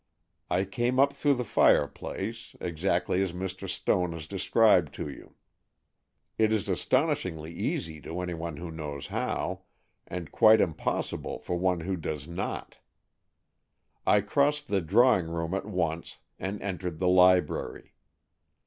I 0.49 0.65
came 0.65 0.99
up 0.99 1.13
through 1.13 1.35
the 1.35 1.43
fireplace, 1.43 2.55
exactly 2.59 3.21
as 3.21 3.33
Mr. 3.33 3.69
Stone 3.69 4.13
has 4.13 4.25
described 4.25 4.95
to 4.95 5.07
you. 5.07 5.35
It 6.39 6.51
is 6.51 6.67
astonishingly 6.67 7.53
easy 7.53 8.01
to 8.01 8.19
any 8.21 8.33
one 8.33 8.57
who 8.57 8.71
knows 8.71 9.05
how, 9.13 9.61
and 10.07 10.31
quite 10.31 10.59
impossible 10.59 11.37
for 11.37 11.55
one 11.55 11.81
who 11.81 11.95
does 11.95 12.27
not. 12.27 12.79
I 14.03 14.21
crossed 14.21 14.69
the 14.69 14.81
drawing 14.81 15.27
room 15.27 15.53
at 15.53 15.67
once, 15.67 16.17
and 16.39 16.59
entered 16.63 16.97
the 16.97 17.07
library. 17.07 17.93